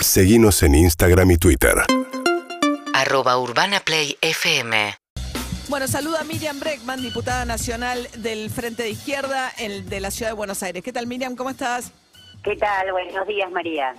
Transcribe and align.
Seguimos 0.00 0.62
en 0.62 0.76
Instagram 0.76 1.32
y 1.32 1.38
Twitter. 1.38 1.74
Arroba 2.94 3.38
Urbana 3.38 3.80
Play 3.80 4.16
FM. 4.20 4.94
Bueno, 5.68 5.88
saluda 5.88 6.20
a 6.20 6.24
Miriam 6.24 6.58
Breckman, 6.60 7.02
diputada 7.02 7.44
nacional 7.44 8.08
del 8.16 8.48
Frente 8.48 8.84
de 8.84 8.90
Izquierda 8.90 9.50
el 9.58 9.88
de 9.88 10.00
la 10.00 10.10
Ciudad 10.10 10.30
de 10.30 10.36
Buenos 10.36 10.62
Aires. 10.62 10.82
¿Qué 10.82 10.92
tal, 10.92 11.06
Miriam? 11.06 11.34
¿Cómo 11.34 11.50
estás? 11.50 11.92
¿Qué 12.44 12.56
tal? 12.56 12.92
Buenos 12.92 13.26
días, 13.26 13.50
María. 13.50 13.94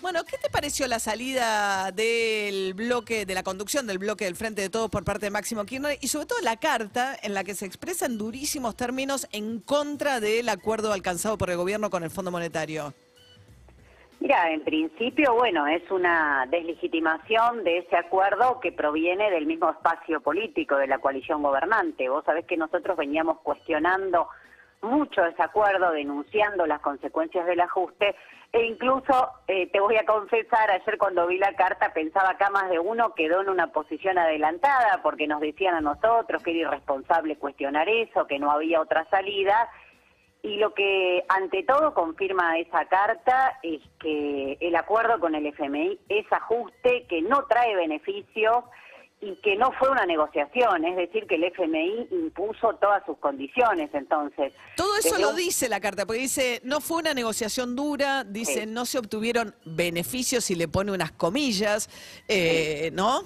Bueno, 0.00 0.24
¿qué 0.24 0.36
te 0.38 0.50
pareció 0.50 0.88
la 0.88 0.98
salida 0.98 1.92
del 1.92 2.74
bloque, 2.74 3.24
de 3.26 3.34
la 3.34 3.42
conducción 3.42 3.86
del 3.86 3.98
bloque 3.98 4.24
del 4.24 4.34
Frente 4.34 4.62
de 4.62 4.70
Todos 4.70 4.90
por 4.90 5.04
parte 5.04 5.26
de 5.26 5.30
Máximo 5.30 5.64
Kirchner 5.64 5.98
y 6.00 6.08
sobre 6.08 6.26
todo 6.26 6.40
la 6.40 6.56
carta 6.56 7.16
en 7.22 7.34
la 7.34 7.44
que 7.44 7.54
se 7.54 7.66
expresa 7.66 8.06
en 8.06 8.18
durísimos 8.18 8.74
términos 8.74 9.28
en 9.30 9.60
contra 9.60 10.18
del 10.18 10.48
acuerdo 10.48 10.92
alcanzado 10.92 11.38
por 11.38 11.50
el 11.50 11.56
gobierno 11.56 11.90
con 11.90 12.02
el 12.02 12.10
Fondo 12.10 12.32
Monetario? 12.32 12.94
Mira, 14.22 14.52
en 14.52 14.62
principio, 14.62 15.34
bueno, 15.34 15.66
es 15.66 15.90
una 15.90 16.46
deslegitimación 16.48 17.64
de 17.64 17.78
ese 17.78 17.96
acuerdo 17.96 18.60
que 18.60 18.70
proviene 18.70 19.32
del 19.32 19.46
mismo 19.46 19.68
espacio 19.68 20.20
político 20.20 20.76
de 20.76 20.86
la 20.86 20.98
coalición 20.98 21.42
gobernante. 21.42 22.08
Vos 22.08 22.24
sabés 22.24 22.46
que 22.46 22.56
nosotros 22.56 22.96
veníamos 22.96 23.40
cuestionando 23.40 24.28
mucho 24.80 25.26
ese 25.26 25.42
acuerdo, 25.42 25.90
denunciando 25.90 26.66
las 26.66 26.80
consecuencias 26.80 27.46
del 27.46 27.62
ajuste 27.62 28.14
e 28.52 28.64
incluso, 28.64 29.30
eh, 29.48 29.66
te 29.72 29.80
voy 29.80 29.96
a 29.96 30.06
confesar, 30.06 30.70
ayer 30.70 30.98
cuando 30.98 31.26
vi 31.26 31.38
la 31.38 31.54
carta 31.54 31.92
pensaba 31.92 32.30
acá 32.30 32.48
más 32.50 32.70
de 32.70 32.78
uno 32.78 33.14
quedó 33.14 33.40
en 33.40 33.48
una 33.48 33.72
posición 33.72 34.18
adelantada 34.18 35.00
porque 35.02 35.26
nos 35.26 35.40
decían 35.40 35.74
a 35.74 35.80
nosotros 35.80 36.40
que 36.44 36.50
era 36.52 36.68
irresponsable 36.68 37.38
cuestionar 37.38 37.88
eso, 37.88 38.28
que 38.28 38.38
no 38.38 38.52
había 38.52 38.80
otra 38.80 39.04
salida. 39.10 39.68
Y 40.42 40.56
lo 40.56 40.74
que 40.74 41.24
ante 41.28 41.62
todo 41.62 41.94
confirma 41.94 42.58
esa 42.58 42.84
carta 42.86 43.60
es 43.62 43.80
que 44.00 44.58
el 44.60 44.74
acuerdo 44.74 45.20
con 45.20 45.36
el 45.36 45.46
FMI 45.46 46.00
es 46.08 46.26
ajuste, 46.32 47.06
que 47.08 47.22
no 47.22 47.46
trae 47.48 47.76
beneficios 47.76 48.64
y 49.20 49.36
que 49.36 49.54
no 49.54 49.70
fue 49.78 49.88
una 49.88 50.04
negociación, 50.04 50.84
es 50.84 50.96
decir, 50.96 51.28
que 51.28 51.36
el 51.36 51.44
FMI 51.44 52.08
impuso 52.10 52.74
todas 52.80 53.06
sus 53.06 53.16
condiciones, 53.18 53.88
entonces. 53.94 54.52
Todo 54.76 54.96
eso 54.96 55.16
lo 55.16 55.32
dice 55.32 55.68
la 55.68 55.78
carta, 55.78 56.06
porque 56.06 56.22
dice, 56.22 56.60
no 56.64 56.80
fue 56.80 56.98
una 56.98 57.14
negociación 57.14 57.76
dura, 57.76 58.24
dice, 58.24 58.66
no 58.66 58.84
se 58.84 58.98
obtuvieron 58.98 59.54
beneficios 59.64 60.50
y 60.50 60.56
le 60.56 60.66
pone 60.66 60.90
unas 60.90 61.12
comillas, 61.12 61.88
eh, 62.26 62.90
¿no? 62.94 63.22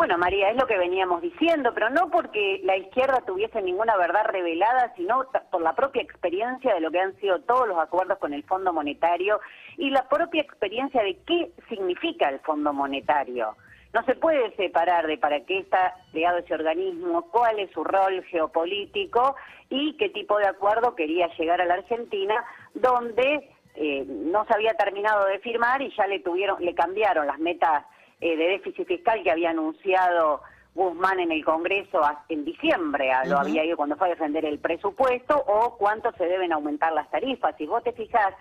Bueno, 0.00 0.16
María, 0.16 0.48
es 0.48 0.56
lo 0.56 0.66
que 0.66 0.78
veníamos 0.78 1.20
diciendo, 1.20 1.72
pero 1.74 1.90
no 1.90 2.10
porque 2.10 2.62
la 2.64 2.74
izquierda 2.74 3.20
tuviese 3.26 3.60
ninguna 3.60 3.98
verdad 3.98 4.24
revelada, 4.24 4.94
sino 4.96 5.26
por 5.50 5.60
la 5.60 5.74
propia 5.74 6.00
experiencia 6.00 6.72
de 6.72 6.80
lo 6.80 6.90
que 6.90 7.00
han 7.00 7.14
sido 7.16 7.40
todos 7.40 7.68
los 7.68 7.78
acuerdos 7.78 8.16
con 8.16 8.32
el 8.32 8.42
Fondo 8.44 8.72
Monetario 8.72 9.40
y 9.76 9.90
la 9.90 10.08
propia 10.08 10.40
experiencia 10.40 11.02
de 11.02 11.18
qué 11.26 11.50
significa 11.68 12.30
el 12.30 12.40
Fondo 12.40 12.72
Monetario. 12.72 13.56
No 13.92 14.02
se 14.04 14.14
puede 14.14 14.56
separar 14.56 15.06
de 15.06 15.18
para 15.18 15.44
qué 15.44 15.58
está 15.58 15.94
creado 16.12 16.38
ese 16.38 16.54
organismo, 16.54 17.30
cuál 17.30 17.58
es 17.58 17.70
su 17.72 17.84
rol 17.84 18.24
geopolítico 18.30 19.36
y 19.68 19.98
qué 19.98 20.08
tipo 20.08 20.38
de 20.38 20.46
acuerdo 20.46 20.94
quería 20.94 21.28
llegar 21.36 21.60
a 21.60 21.66
la 21.66 21.74
Argentina, 21.74 22.42
donde 22.72 23.50
eh, 23.74 24.06
no 24.06 24.46
se 24.46 24.54
había 24.54 24.72
terminado 24.72 25.26
de 25.26 25.40
firmar 25.40 25.82
y 25.82 25.94
ya 25.94 26.06
le 26.06 26.20
tuvieron, 26.20 26.64
le 26.64 26.74
cambiaron 26.74 27.26
las 27.26 27.38
metas 27.38 27.84
eh, 28.20 28.36
de 28.36 28.48
déficit 28.48 28.86
fiscal 28.86 29.22
que 29.22 29.30
había 29.30 29.50
anunciado 29.50 30.42
Guzmán 30.74 31.18
en 31.20 31.32
el 31.32 31.44
Congreso 31.44 32.00
en 32.28 32.44
diciembre, 32.44 33.10
lo 33.26 33.38
había 33.38 33.64
ido 33.64 33.76
cuando 33.76 33.96
fue 33.96 34.06
a 34.06 34.10
defender 34.10 34.44
el 34.44 34.58
presupuesto, 34.58 35.36
o 35.46 35.76
cuánto 35.76 36.12
se 36.12 36.24
deben 36.24 36.52
aumentar 36.52 36.92
las 36.92 37.10
tarifas. 37.10 37.56
Si 37.58 37.66
vos 37.66 37.82
te 37.82 37.92
fijas, 37.92 38.34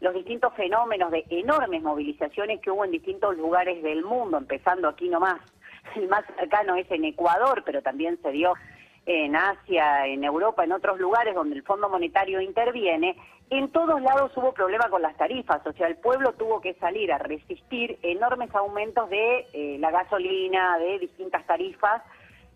los 0.00 0.14
distintos 0.14 0.52
fenómenos 0.54 1.10
de 1.10 1.24
enormes 1.30 1.82
movilizaciones 1.82 2.60
que 2.60 2.70
hubo 2.70 2.84
en 2.84 2.90
distintos 2.90 3.36
lugares 3.36 3.82
del 3.82 4.02
mundo, 4.04 4.38
empezando 4.38 4.88
aquí 4.88 5.08
nomás. 5.08 5.40
El 5.94 6.08
más 6.08 6.24
cercano 6.38 6.76
es 6.76 6.90
en 6.90 7.04
Ecuador, 7.04 7.62
pero 7.64 7.82
también 7.82 8.18
se 8.22 8.30
dio 8.30 8.54
en 9.06 9.36
Asia, 9.36 10.06
en 10.06 10.24
Europa, 10.24 10.64
en 10.64 10.72
otros 10.72 10.98
lugares 10.98 11.34
donde 11.34 11.56
el 11.56 11.62
Fondo 11.62 11.88
Monetario 11.88 12.40
interviene, 12.40 13.16
en 13.50 13.70
todos 13.70 14.00
lados 14.00 14.32
hubo 14.36 14.52
problema 14.52 14.88
con 14.88 15.02
las 15.02 15.16
tarifas, 15.16 15.64
o 15.66 15.72
sea, 15.72 15.86
el 15.86 15.96
pueblo 15.96 16.32
tuvo 16.32 16.60
que 16.60 16.74
salir 16.74 17.12
a 17.12 17.18
resistir 17.18 17.98
enormes 18.02 18.54
aumentos 18.54 19.10
de 19.10 19.46
eh, 19.52 19.76
la 19.78 19.90
gasolina, 19.90 20.78
de 20.78 20.98
distintas 20.98 21.44
tarifas, 21.46 22.02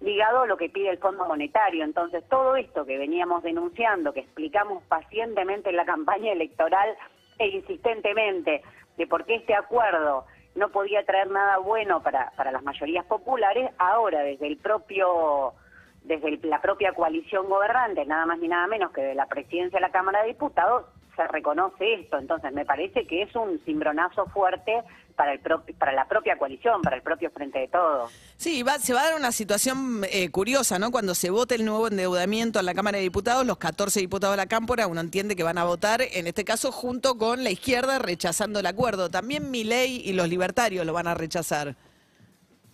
ligado 0.00 0.42
a 0.42 0.47
lo 0.47 0.56
que 0.56 0.70
pide 0.70 0.91
el 0.91 0.98
Fondo 0.98 1.26
Monetario. 1.26 1.84
Entonces, 1.84 2.25
todo 2.28 2.56
esto 2.56 2.87
que 2.87 2.98
veníamos 2.98 3.42
denunciando, 3.42 4.12
que 4.12 4.20
explicamos 4.20 4.82
pacientemente 4.84 5.70
en 5.70 5.76
la 5.76 5.84
campaña 5.87 6.32
electoral, 6.32 6.97
e 7.38 7.48
insistentemente 7.48 8.62
de 8.97 9.06
por 9.06 9.25
qué 9.25 9.37
este 9.37 9.54
acuerdo 9.54 10.26
no 10.56 10.70
podía 10.70 11.04
traer 11.04 11.31
nada 11.31 11.58
bueno 11.58 12.03
para, 12.03 12.32
para 12.37 12.50
las 12.50 12.64
mayorías 12.64 13.04
populares, 13.04 13.70
ahora 13.78 14.20
desde 14.20 14.48
el 14.48 14.56
propio 14.56 15.53
desde 16.04 16.38
la 16.47 16.60
propia 16.60 16.92
coalición 16.92 17.48
gobernante, 17.48 18.04
nada 18.06 18.26
más 18.26 18.38
ni 18.38 18.48
nada 18.48 18.66
menos 18.66 18.92
que 18.92 19.03
de 19.03 19.14
la 19.14 19.26
presidencia 19.26 19.78
de 19.78 19.86
la 19.86 19.92
Cámara 19.92 20.22
de 20.22 20.28
Diputados, 20.28 20.86
se 21.19 21.26
reconoce 21.26 21.94
esto. 21.94 22.16
Entonces, 22.19 22.53
me 22.53 22.64
parece 22.64 23.06
que 23.06 23.22
es 23.22 23.34
un 23.34 23.60
cimbronazo 23.64 24.26
fuerte 24.26 24.84
para, 25.16 25.32
el 25.32 25.41
para 25.76 25.92
la 25.92 26.06
propia 26.06 26.38
coalición, 26.38 26.81
para 26.81 26.94
el 26.94 27.03
propio 27.03 27.31
Frente 27.31 27.58
de 27.58 27.69
Todos. 27.69 28.12
Sí, 28.37 28.62
va, 28.62 28.78
se 28.78 28.94
va 28.94 29.00
a 29.00 29.04
dar 29.06 29.16
una 29.16 29.32
situación 29.32 30.04
eh, 30.12 30.31
curiosa, 30.31 30.78
¿no? 30.78 30.92
Cuando 30.92 31.16
se 31.16 31.31
vote 31.31 31.56
el 31.56 31.64
nuevo 31.64 31.88
endeudamiento 31.88 32.60
en 32.60 32.66
la 32.66 32.75
Cámara 32.75 32.98
de 32.98 33.03
Diputados, 33.03 33.44
los 33.44 33.58
14 33.58 33.98
diputados 33.98 34.34
de 34.34 34.37
la 34.38 34.47
Cámpora, 34.47 34.87
uno 34.87 35.00
entiende 35.00 35.34
que 35.34 35.42
van 35.42 35.58
a 35.58 35.64
votar, 35.64 36.03
en 36.03 36.28
este 36.28 36.44
caso, 36.44 36.70
junto 36.70 37.19
con 37.19 37.42
la 37.42 37.50
izquierda, 37.50 37.98
rechazando 37.98 38.60
el 38.60 38.66
acuerdo. 38.66 39.10
También 39.10 39.50
Milei 39.50 40.00
y 40.08 40.12
los 40.12 40.28
libertarios 40.28 40.87
lo 40.87 40.92
van 40.92 41.08
a 41.08 41.14
rechazar. 41.14 41.75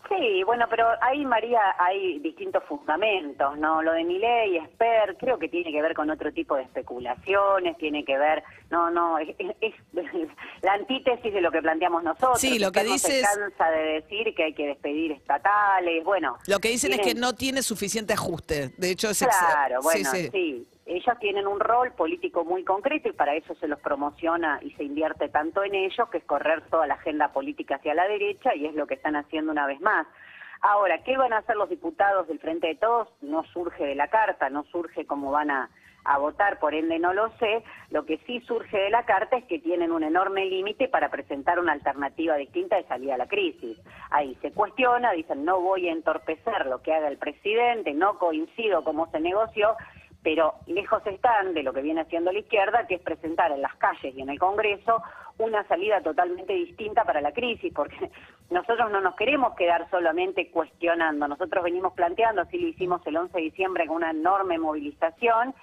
Sí, 0.09 0.43
bueno, 0.45 0.67
pero 0.69 0.87
ahí, 1.01 1.25
María, 1.25 1.61
hay 1.79 2.19
distintos 2.19 2.63
fundamentos, 2.65 3.57
¿no? 3.57 3.83
Lo 3.83 3.93
de 3.93 4.05
Miley, 4.05 4.59
Esper, 4.59 5.17
creo 5.19 5.39
que 5.39 5.49
tiene 5.49 5.73
que 5.73 5.81
ver 5.81 5.95
con 5.95 6.11
otro 6.11 6.33
tipo 6.33 6.57
de 6.57 6.63
especulaciones, 6.63 7.77
tiene 7.79 8.05
que 8.05 8.19
ver, 8.19 8.45
no, 8.71 8.91
no, 8.91 9.19
es, 9.19 9.29
la 10.63 10.73
antítesis 10.75 11.33
de 11.33 11.41
lo 11.41 11.51
que 11.51 11.63
planteamos 11.63 12.03
nosotros. 12.03 12.39
Sí, 12.39 12.59
lo 12.59 12.71
que 12.71 12.85
dice 12.85 13.21
se 13.21 13.23
cansa 13.23 13.71
de 13.71 14.01
decir 14.01 14.35
que 14.35 14.45
hay 14.45 14.55
que 14.55 14.67
despedir 14.67 15.13
estatales, 15.13 16.05
bueno. 16.05 16.37
Lo 16.47 16.59
que 16.59 16.69
dicen 16.69 16.93
es 16.93 17.01
que 17.01 17.15
no 17.15 17.33
tiene 17.33 17.63
suficiente 17.63 18.13
ajuste, 18.13 18.75
de 18.77 18.91
hecho 18.91 19.09
es... 19.11 19.19
Claro, 19.19 19.81
bueno, 19.83 20.11
sí 20.11 20.67
ellos 20.87 21.19
tienen 21.19 21.47
un 21.47 21.61
rol 21.61 21.93
político 21.93 22.45
muy 22.45 22.63
concreto 22.63 23.09
y 23.09 23.13
para 23.13 23.35
eso 23.35 23.55
se 23.55 23.69
los 23.69 23.81
promociona 23.81 24.59
y 24.63 24.73
se 24.73 24.85
invierte 24.85 25.31
tanto 25.31 25.65
en 25.65 25.75
ellos, 25.75 26.09
que 26.11 26.19
es 26.19 26.25
correr 26.25 26.63
toda 26.69 26.87
la 26.87 26.95
agenda 26.95 27.33
política 27.33 27.77
hacia 27.77 27.95
la 27.95 28.07
derecha 28.07 28.55
y 28.55 28.67
es 28.67 28.75
lo 28.75 28.87
que 28.87 28.95
están 28.95 29.17
haciendo 29.17 29.53
una 29.53 29.67
vez 29.67 29.81
más. 29.81 30.07
Ahora, 30.61 31.03
¿qué 31.03 31.17
van 31.17 31.33
a 31.33 31.39
hacer 31.39 31.57
los 31.57 31.69
diputados 31.69 32.27
del 32.29 32.39
Frente 32.39 32.69
de 32.69 32.75
Todos? 32.77 33.09
No 33.23 33.45
surge 33.45 33.85
de 33.85 33.95
la 33.95 34.09
carta, 34.09 34.49
no 34.49 34.65
surge 34.65 35.07
cómo 35.07 35.31
van 35.31 35.51
a, 35.51 35.71
votar, 36.19 36.59
por 36.59 36.75
ende 36.75 36.99
no 36.99 37.13
lo 37.15 37.31
sé. 37.39 37.63
Lo 37.91 38.05
que 38.05 38.19
sí 38.27 38.41
surge 38.41 38.77
de 38.77 38.91
la 38.91 39.05
carta 39.05 39.37
es 39.37 39.45
que 39.45 39.59
tienen 39.59 39.91
un 39.91 40.03
enorme 40.03 40.45
límite 40.47 40.89
para 40.89 41.11
presentar 41.11 41.59
una 41.59 41.73
alternativa 41.73 42.37
distinta 42.37 42.77
de 42.77 42.85
salida 42.85 43.15
a 43.15 43.19
la 43.19 43.27
crisis. 43.27 43.79
Ahí 44.11 44.37
se 44.43 44.53
cuestiona, 44.53 45.13
dicen 45.13 45.45
no 45.45 45.61
voy 45.61 45.89
a 45.89 45.93
entorpecer 45.93 46.67
lo 46.67 46.83
que 46.83 46.95
haga 46.95 47.09
el 47.09 47.19
presidente, 47.19 47.93
no 47.93 48.19
coincido 48.19 48.85
cómo 48.85 49.11
se 49.11 49.21
negoció, 49.21 49.77
pero 50.25 50.55
lejos 50.67 51.07
están 51.07 51.53
de 51.53 51.63
lo 51.63 51.75
que 51.75 51.83
viene 51.83 52.01
haciendo 52.01 52.33
la 52.33 52.39
izquierda, 52.39 52.87
que 52.87 52.95
es 52.95 53.03
presentar 53.03 53.53
en 53.53 53.61
las 53.61 53.75
calles 53.77 54.17
y 54.17 54.23
en 54.23 54.31
el 54.31 54.39
Congreso 54.39 55.03
una 55.39 55.63
salida 55.69 56.01
totalmente 56.01 56.55
distinta 56.55 57.05
para 57.05 57.21
la 57.21 57.33
crisis, 57.33 57.73
porque 57.75 58.11
nosotros 58.51 58.91
no 58.91 59.03
nos 59.03 59.15
queremos 59.17 59.55
quedar 59.55 59.89
solamente 59.91 60.51
cuestionando, 60.51 61.29
nosotros 61.29 61.63
venimos 61.63 61.93
planteando, 61.93 62.43
así 62.43 62.59
lo 62.59 62.69
hicimos 62.69 63.07
el 63.07 63.19
11 63.19 63.37
de 63.37 63.45
diciembre 63.45 63.87
con 63.87 63.97
una 63.97 64.11
enorme 64.11 64.59
movilización, 64.59 65.55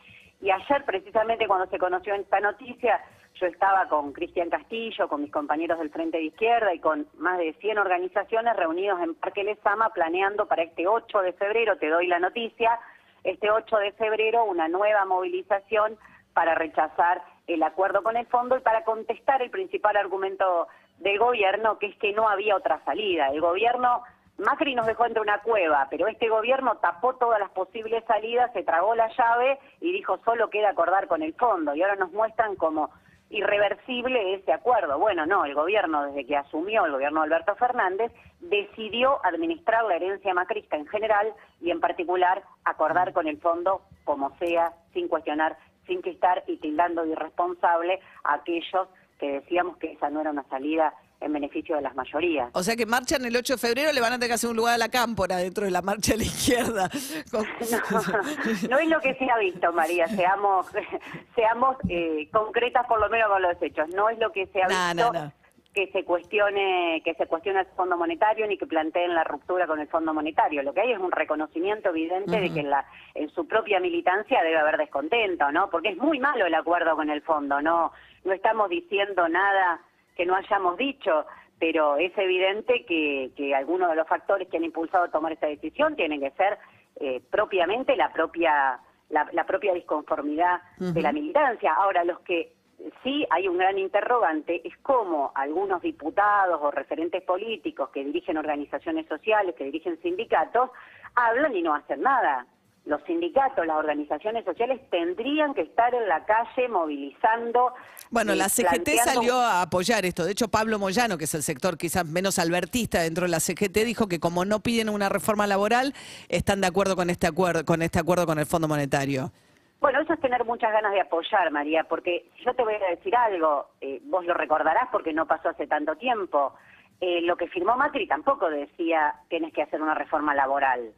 y 0.41 0.51
ayer 0.51 0.85
precisamente 0.85 1.47
cuando 1.47 1.67
se 1.67 1.79
conoció 1.79 2.13
esta 2.13 2.39
noticia, 2.39 2.99
yo 3.35 3.47
estaba 3.47 3.87
con 3.87 4.13
Cristian 4.13 4.49
Castillo, 4.49 5.07
con 5.07 5.21
mis 5.21 5.31
compañeros 5.31 5.79
del 5.79 5.89
Frente 5.89 6.17
de 6.17 6.25
Izquierda 6.25 6.73
y 6.73 6.79
con 6.79 7.07
más 7.17 7.39
de 7.39 7.53
100 7.53 7.79
organizaciones 7.79 8.55
reunidos 8.55 9.01
en 9.01 9.15
Parque 9.15 9.43
Lezama 9.43 9.89
planeando 9.89 10.47
para 10.47 10.63
este 10.63 10.87
8 10.87 11.21
de 11.21 11.33
febrero, 11.33 11.77
te 11.77 11.89
doy 11.89 12.07
la 12.07 12.19
noticia, 12.19 12.79
este 13.23 13.51
8 13.51 13.77
de 13.77 13.91
febrero 13.93 14.45
una 14.45 14.67
nueva 14.67 15.05
movilización 15.05 15.97
para 16.33 16.55
rechazar 16.55 17.21
el 17.47 17.63
acuerdo 17.63 18.03
con 18.03 18.17
el 18.17 18.25
fondo 18.27 18.57
y 18.57 18.61
para 18.61 18.83
contestar 18.83 19.41
el 19.41 19.49
principal 19.49 19.97
argumento 19.97 20.67
del 20.99 21.19
gobierno, 21.19 21.77
que 21.79 21.87
es 21.87 21.95
que 21.97 22.13
no 22.13 22.29
había 22.29 22.55
otra 22.55 22.81
salida. 22.85 23.29
El 23.29 23.41
gobierno, 23.41 24.03
Macri 24.37 24.75
nos 24.75 24.85
dejó 24.85 25.05
entre 25.05 25.21
una 25.21 25.39
cueva, 25.39 25.87
pero 25.89 26.07
este 26.07 26.29
gobierno 26.29 26.77
tapó 26.77 27.15
todas 27.15 27.39
las 27.39 27.49
posibles 27.51 28.03
salidas, 28.05 28.51
se 28.53 28.63
tragó 28.63 28.95
la 28.95 29.09
llave 29.09 29.59
y 29.81 29.91
dijo 29.91 30.19
solo 30.23 30.49
queda 30.49 30.69
acordar 30.69 31.07
con 31.07 31.21
el 31.21 31.33
fondo. 31.33 31.75
Y 31.75 31.81
ahora 31.81 31.95
nos 31.95 32.11
muestran 32.11 32.55
como 32.55 32.91
irreversible 33.31 34.35
ese 34.35 34.51
acuerdo. 34.51 34.99
Bueno, 34.99 35.25
no, 35.25 35.45
el 35.45 35.55
gobierno, 35.55 36.05
desde 36.05 36.25
que 36.25 36.37
asumió 36.37 36.85
el 36.85 36.91
gobierno 36.91 37.21
de 37.21 37.27
Alberto 37.27 37.55
Fernández, 37.55 38.11
decidió 38.41 39.25
administrar 39.25 39.83
la 39.85 39.95
herencia 39.95 40.33
macrista 40.33 40.75
en 40.75 40.85
general 40.87 41.33
y 41.61 41.71
en 41.71 41.79
particular 41.79 42.43
acordar 42.65 43.13
con 43.13 43.27
el 43.27 43.39
fondo 43.39 43.81
como 44.03 44.35
sea, 44.37 44.73
sin 44.93 45.07
cuestionar, 45.07 45.57
sin 45.87 46.01
que 46.01 46.11
estar 46.11 46.43
y 46.47 46.57
tildando 46.57 47.03
de 47.03 47.11
irresponsable 47.11 47.99
a 48.23 48.35
aquellos 48.35 48.87
que 49.17 49.31
decíamos 49.33 49.77
que 49.77 49.93
esa 49.93 50.09
no 50.09 50.21
era 50.21 50.31
una 50.31 50.43
salida 50.43 50.93
en 51.21 51.31
beneficio 51.33 51.75
de 51.75 51.83
las 51.83 51.95
mayorías. 51.95 52.49
O 52.53 52.63
sea 52.63 52.75
que 52.75 52.85
marchan 52.85 53.23
el 53.25 53.35
8 53.35 53.53
de 53.53 53.59
febrero, 53.59 53.93
le 53.93 54.01
van 54.01 54.13
a 54.13 54.15
tener 54.15 54.29
que 54.29 54.33
hacer 54.33 54.49
un 54.49 54.55
lugar 54.57 54.73
a 54.73 54.77
la 54.77 54.89
cámpora 54.89 55.37
dentro 55.37 55.63
de 55.65 55.71
la 55.71 55.81
marcha 55.81 56.13
de 56.13 56.17
la 56.19 56.23
izquierda. 56.23 56.89
Con- 57.31 57.45
No, 57.71 58.69
no 58.69 58.79
es 58.79 58.87
lo 58.89 58.99
que 58.99 59.13
se 59.15 59.29
ha 59.29 59.37
visto, 59.37 59.71
María, 59.71 60.07
seamos, 60.07 60.67
seamos 61.35 61.77
eh, 61.87 62.27
concretas 62.31 62.85
por 62.87 62.99
lo 62.99 63.09
menos 63.09 63.29
con 63.29 63.41
los 63.41 63.61
hechos. 63.61 63.87
No 63.89 64.09
es 64.09 64.17
lo 64.19 64.31
que 64.31 64.47
se 64.47 64.61
ha 64.63 64.67
visto 64.67 65.13
no, 65.13 65.25
no. 65.25 65.31
que 65.73 65.91
se 65.91 66.03
cuestione 66.03 67.01
que 67.05 67.13
se 67.13 67.27
cuestione 67.27 67.59
el 67.61 67.65
Fondo 67.67 67.97
Monetario 67.97 68.47
ni 68.47 68.57
que 68.57 68.65
planteen 68.65 69.13
la 69.13 69.23
ruptura 69.23 69.67
con 69.67 69.79
el 69.79 69.87
Fondo 69.87 70.13
Monetario. 70.13 70.63
Lo 70.63 70.73
que 70.73 70.81
hay 70.81 70.91
es 70.91 70.99
un 70.99 71.11
reconocimiento 71.11 71.89
evidente 71.89 72.39
de 72.39 72.51
que 72.51 72.61
en, 72.61 72.69
la, 72.71 72.85
en 73.13 73.29
su 73.29 73.47
propia 73.47 73.79
militancia 73.79 74.41
debe 74.43 74.57
haber 74.57 74.77
descontento, 74.77 75.51
¿no? 75.51 75.69
Porque 75.69 75.89
es 75.89 75.97
muy 75.97 76.19
malo 76.19 76.45
el 76.47 76.53
acuerdo 76.55 76.95
con 76.95 77.09
el 77.09 77.21
Fondo, 77.21 77.61
no 77.61 77.91
no 78.23 78.33
estamos 78.33 78.69
diciendo 78.69 79.27
nada 79.29 79.81
que 80.21 80.27
no 80.27 80.35
hayamos 80.35 80.77
dicho, 80.77 81.25
pero 81.57 81.97
es 81.97 82.15
evidente 82.15 82.85
que, 82.85 83.31
que 83.35 83.55
algunos 83.55 83.89
de 83.89 83.95
los 83.95 84.07
factores 84.07 84.47
que 84.47 84.57
han 84.57 84.63
impulsado 84.63 85.05
a 85.05 85.09
tomar 85.09 85.31
esta 85.31 85.47
decisión 85.47 85.95
tienen 85.95 86.19
que 86.19 86.29
ser 86.31 86.59
eh, 86.97 87.23
propiamente 87.31 87.95
la 87.95 88.13
propia 88.13 88.79
la, 89.09 89.27
la 89.31 89.45
propia 89.47 89.73
disconformidad 89.73 90.61
de 90.77 91.01
la 91.01 91.11
militancia. 91.11 91.73
Ahora, 91.73 92.03
los 92.03 92.19
que 92.19 92.53
sí 93.01 93.25
hay 93.31 93.47
un 93.47 93.57
gran 93.57 93.79
interrogante 93.79 94.61
es 94.63 94.77
cómo 94.83 95.31
algunos 95.33 95.81
diputados 95.81 96.59
o 96.61 96.69
referentes 96.69 97.23
políticos 97.23 97.89
que 97.89 98.05
dirigen 98.05 98.37
organizaciones 98.37 99.07
sociales, 99.07 99.55
que 99.55 99.63
dirigen 99.63 99.99
sindicatos, 100.03 100.69
hablan 101.15 101.55
y 101.55 101.63
no 101.63 101.73
hacen 101.73 102.01
nada. 102.03 102.45
Los 102.85 103.01
sindicatos, 103.03 103.65
las 103.67 103.77
organizaciones 103.77 104.43
sociales 104.43 104.81
tendrían 104.89 105.53
que 105.53 105.61
estar 105.61 105.93
en 105.93 106.07
la 106.07 106.25
calle 106.25 106.67
movilizando. 106.67 107.73
Bueno, 108.09 108.33
la 108.33 108.49
CGT 108.49 108.83
planteando- 108.83 109.13
salió 109.13 109.35
a 109.39 109.61
apoyar 109.61 110.03
esto. 110.05 110.25
De 110.25 110.31
hecho, 110.31 110.47
Pablo 110.47 110.79
Moyano, 110.79 111.17
que 111.17 111.25
es 111.25 111.35
el 111.35 111.43
sector 111.43 111.77
quizás 111.77 112.05
menos 112.05 112.39
albertista 112.39 113.01
dentro 113.01 113.23
de 113.25 113.29
la 113.29 113.39
CGT, 113.39 113.85
dijo 113.85 114.07
que 114.07 114.19
como 114.19 114.45
no 114.45 114.59
piden 114.61 114.89
una 114.89 115.09
reforma 115.09 115.45
laboral, 115.47 115.93
están 116.27 116.61
de 116.61 116.67
acuerdo 116.67 116.95
con 116.95 117.09
este 117.09 117.27
acuerdo, 117.27 117.65
con 117.65 117.81
este 117.83 117.99
acuerdo 117.99 118.25
con 118.25 118.39
el 118.39 118.45
Fondo 118.47 118.67
Monetario. 118.67 119.31
Bueno, 119.79 120.01
eso 120.01 120.13
es 120.13 120.19
tener 120.19 120.43
muchas 120.45 120.71
ganas 120.71 120.91
de 120.91 121.01
apoyar, 121.01 121.49
María, 121.51 121.83
porque 121.85 122.29
si 122.37 122.43
yo 122.45 122.53
te 122.55 122.63
voy 122.63 122.75
a 122.75 122.89
decir 122.95 123.15
algo, 123.15 123.67
eh, 123.81 123.99
vos 124.05 124.25
lo 124.25 124.33
recordarás 124.33 124.89
porque 124.91 125.13
no 125.13 125.25
pasó 125.27 125.49
hace 125.49 125.65
tanto 125.67 125.95
tiempo. 125.95 126.53
Eh, 126.99 127.21
lo 127.21 127.35
que 127.35 127.47
firmó 127.47 127.75
Macri 127.77 128.07
tampoco 128.07 128.49
decía 128.49 129.15
tienes 129.27 129.53
que 129.53 129.63
hacer 129.63 129.81
una 129.81 129.95
reforma 129.95 130.35
laboral. 130.35 130.93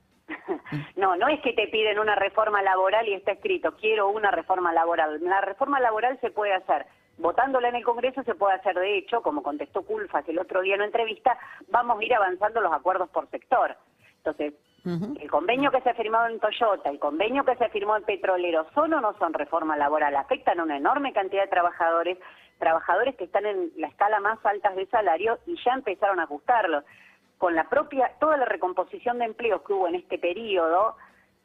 no, 0.95 1.15
no 1.15 1.27
es 1.27 1.41
que 1.41 1.53
te 1.53 1.67
piden 1.67 1.99
una 1.99 2.15
reforma 2.15 2.61
laboral 2.61 3.07
y 3.07 3.13
está 3.13 3.33
escrito 3.33 3.75
quiero 3.75 4.09
una 4.09 4.31
reforma 4.31 4.73
laboral. 4.73 5.19
La 5.23 5.41
reforma 5.41 5.79
laboral 5.79 6.19
se 6.21 6.31
puede 6.31 6.53
hacer 6.53 6.85
votándola 7.17 7.69
en 7.69 7.75
el 7.75 7.83
Congreso, 7.83 8.23
se 8.23 8.35
puede 8.35 8.55
hacer 8.55 8.75
de 8.75 8.97
hecho, 8.97 9.21
como 9.21 9.43
contestó 9.43 9.83
Culfas 9.83 10.27
el 10.27 10.39
otro 10.39 10.61
día 10.61 10.75
en 10.75 10.81
una 10.81 10.87
entrevista, 10.87 11.37
vamos 11.69 11.99
a 11.99 12.03
ir 12.03 12.13
avanzando 12.13 12.61
los 12.61 12.73
acuerdos 12.73 13.09
por 13.09 13.29
sector. 13.29 13.75
Entonces, 14.17 14.53
el 14.85 15.31
convenio 15.31 15.71
que 15.71 15.79
se 15.81 15.89
ha 15.89 15.93
firmado 15.93 16.27
en 16.27 16.39
Toyota, 16.39 16.89
el 16.89 16.99
convenio 16.99 17.45
que 17.45 17.55
se 17.55 17.69
firmó 17.69 17.95
en 17.95 18.03
Petrolero, 18.03 18.67
¿son 18.73 18.93
o 18.93 18.99
no 18.99 19.17
son 19.17 19.33
reforma 19.33 19.77
laboral? 19.77 20.15
Afectan 20.15 20.59
a 20.59 20.63
una 20.63 20.77
enorme 20.77 21.13
cantidad 21.13 21.43
de 21.43 21.49
trabajadores, 21.49 22.17
trabajadores 22.59 23.15
que 23.15 23.23
están 23.23 23.45
en 23.45 23.71
la 23.77 23.87
escala 23.87 24.19
más 24.19 24.45
alta 24.45 24.71
de 24.71 24.85
salario 24.87 25.39
y 25.45 25.55
ya 25.63 25.73
empezaron 25.73 26.19
a 26.19 26.23
ajustarlos. 26.23 26.83
Con 27.43 27.55
la 27.55 27.65
propia, 27.65 28.09
toda 28.21 28.37
la 28.37 28.45
recomposición 28.45 29.19
de 29.19 29.25
empleos 29.25 29.63
que 29.63 29.73
hubo 29.73 29.89
en 29.89 29.95
este 29.95 30.17
periodo, 30.17 30.95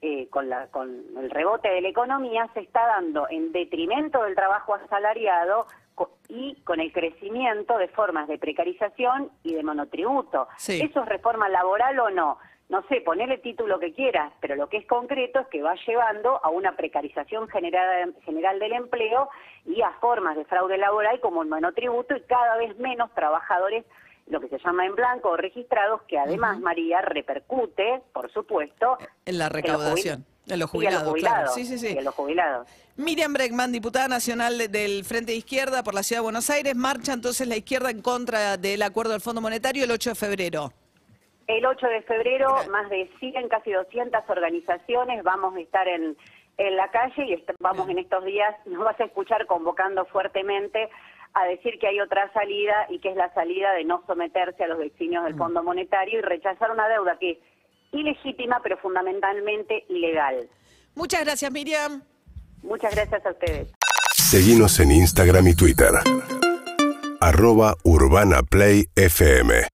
eh, 0.01 0.29
con, 0.31 0.49
la, 0.49 0.69
con 0.69 0.89
el 1.17 1.29
rebote 1.29 1.69
de 1.71 1.81
la 1.81 1.89
economía, 1.89 2.49
se 2.55 2.61
está 2.61 2.87
dando 2.87 3.27
en 3.29 3.51
detrimento 3.51 4.23
del 4.23 4.37
trabajo 4.37 4.77
asalariado 4.77 5.67
y 6.29 6.55
con 6.63 6.79
el 6.79 6.93
crecimiento 6.93 7.77
de 7.79 7.89
formas 7.89 8.29
de 8.29 8.39
precarización 8.39 9.33
y 9.43 9.55
de 9.55 9.65
monotributo. 9.65 10.47
Sí. 10.57 10.81
¿Eso 10.81 11.03
es 11.03 11.09
reforma 11.09 11.49
laboral 11.49 11.99
o 11.99 12.11
no? 12.11 12.39
No 12.69 12.83
sé, 12.83 13.01
ponerle 13.01 13.35
el 13.35 13.43
título 13.43 13.81
que 13.81 13.93
quieras, 13.93 14.33
pero 14.39 14.55
lo 14.55 14.69
que 14.69 14.77
es 14.77 14.87
concreto 14.87 15.41
es 15.41 15.49
que 15.49 15.63
va 15.63 15.75
llevando 15.85 16.39
a 16.45 16.49
una 16.49 16.77
precarización 16.77 17.49
general, 17.49 18.15
general 18.25 18.61
del 18.61 18.75
empleo 18.75 19.31
y 19.67 19.83
a 19.83 19.91
formas 19.95 20.37
de 20.37 20.45
fraude 20.45 20.79
laboral 20.79 21.19
como 21.19 21.43
el 21.43 21.49
monotributo 21.49 22.15
y 22.15 22.21
cada 22.21 22.57
vez 22.57 22.79
menos 22.79 23.13
trabajadores, 23.15 23.85
lo 24.31 24.41
que 24.41 24.49
se 24.49 24.59
llama 24.59 24.85
en 24.87 24.95
blanco 24.95 25.31
o 25.31 25.37
registrados, 25.37 26.03
que 26.03 26.19
además, 26.19 26.59
María, 26.61 27.01
repercute, 27.01 28.03
por 28.13 28.31
supuesto, 28.33 28.99
En 29.27 29.39
la 29.39 29.45
los 29.47 29.53
recaudación. 29.53 30.25
En 30.47 30.59
los 30.59 30.69
y 30.69 30.71
a 30.71 30.73
jubilados, 30.73 31.01
claro. 31.03 31.13
jubilados, 31.13 31.55
Sí, 31.55 31.65
sí, 31.67 31.79
sí. 31.79 31.95
y 31.95 31.99
a 31.99 32.03
los 32.03 32.15
jubilados. 32.15 32.69
Miriam 32.97 33.33
Bregman, 33.35 33.71
diputada 33.71 34.09
nacional 34.09 34.57
de- 34.59 34.69
del 34.69 35.05
Frente 35.05 35.33
de 35.33 35.39
Izquierda 35.39 35.83
por 35.83 35.95
la 35.95 36.03
Ciudad 36.03 36.21
de 36.21 36.25
Buenos 36.25 36.49
Aires, 36.51 36.75
marcha 36.75 37.13
entonces 37.13 37.47
la 37.47 37.57
izquierda 37.57 37.91
en 37.91 38.01
contra 38.03 38.57
del 38.57 38.83
acuerdo 38.83 39.13
del 39.13 39.21
Fondo 39.21 39.41
Monetario 39.41 39.85
el 39.85 39.91
8 39.91 40.11
de 40.11 40.15
febrero. 40.17 40.73
El 41.47 41.65
8 41.65 41.87
de 41.87 42.03
febrero, 42.03 42.55
más 42.71 42.89
de 42.91 43.11
100, 43.21 43.49
casi 43.49 43.73
200 43.73 44.21
organizaciones 44.29 45.23
vamos 45.23 45.55
a 45.57 45.61
estar 45.61 45.87
en, 45.89 46.17
en 46.59 46.77
la 46.77 46.91
calle 46.91 47.25
y 47.27 47.45
vamos 47.61 47.89
en 47.89 47.99
estos 47.99 48.25
días, 48.25 48.55
nos 48.67 48.85
vas 48.85 48.99
a 49.01 49.05
escuchar 49.05 49.47
convocando 49.47 50.05
fuertemente 50.07 50.89
a 51.41 51.45
decir 51.47 51.79
que 51.79 51.87
hay 51.87 52.01
otra 52.01 52.33
salida 52.33 52.87
y 52.89 52.99
que 52.99 53.11
es 53.11 53.17
la 53.17 53.33
salida 53.35 53.73
de 53.73 53.85
no 53.85 54.03
someterse 54.07 54.65
a 54.65 54.69
los 54.69 54.79
designios 54.79 55.25
del 55.25 55.37
Fondo 55.37 55.63
Monetario 55.63 56.19
y 56.19 56.23
rechazar 56.23 56.71
una 56.71 56.89
deuda 56.89 57.19
que 57.19 57.33
es 57.33 57.39
ilegítima 57.93 58.61
pero 58.63 58.79
fundamentalmente 58.79 59.85
ilegal. 59.89 60.49
Muchas 60.95 61.25
gracias, 61.25 61.51
Miriam. 61.53 62.03
Muchas 62.63 62.95
gracias 62.95 63.25
a 63.25 63.31
ustedes. 63.31 63.73
Seguimos 64.15 64.81
en 64.81 64.91
Instagram 64.91 65.47
y 65.49 65.55
Twitter. 65.55 65.91
Arroba 67.21 67.75
Urbana 67.85 68.43
Play 68.43 68.87
FM. 68.97 69.69